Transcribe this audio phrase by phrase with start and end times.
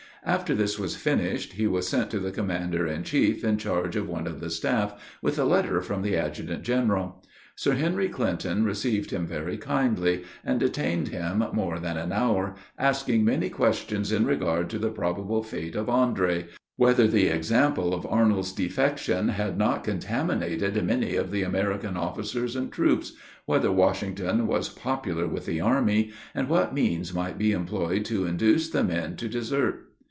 [0.23, 4.07] After this was finished, he was sent to the commander in chief in charge of
[4.07, 7.23] one of the staff, with a letter from the adjutant general.
[7.55, 13.25] Sir Henry Clinton received him very kindly, and detained him more than an hour, asking
[13.25, 16.45] many questions in regard to the probable fate of Andre
[16.75, 22.71] whether the example of Arnold's defection had not contaminated many of the American officers and
[22.71, 23.13] troops
[23.47, 28.69] whether Washington was popular with the army, and what means might be employed to induce
[28.69, 29.87] the men to desert.